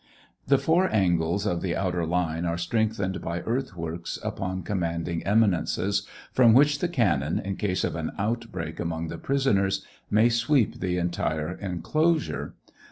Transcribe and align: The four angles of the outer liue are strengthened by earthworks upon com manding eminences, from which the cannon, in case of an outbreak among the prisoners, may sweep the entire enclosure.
The 0.47 0.57
four 0.57 0.89
angles 0.91 1.45
of 1.45 1.61
the 1.61 1.75
outer 1.75 2.01
liue 2.07 2.43
are 2.47 2.57
strengthened 2.57 3.21
by 3.21 3.41
earthworks 3.41 4.17
upon 4.23 4.63
com 4.63 4.79
manding 4.79 5.21
eminences, 5.27 6.07
from 6.31 6.53
which 6.55 6.79
the 6.79 6.87
cannon, 6.87 7.37
in 7.37 7.55
case 7.55 7.83
of 7.83 7.95
an 7.95 8.09
outbreak 8.17 8.79
among 8.79 9.09
the 9.09 9.19
prisoners, 9.19 9.85
may 10.09 10.27
sweep 10.27 10.79
the 10.79 10.97
entire 10.97 11.51
enclosure. 11.53 12.55